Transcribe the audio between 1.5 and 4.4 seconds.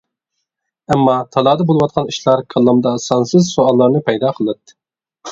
بولۇۋاتقان ئىشلار كاللامدا سانسىز سوئاللارنى پەيدا